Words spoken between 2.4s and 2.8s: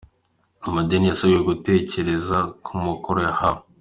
ku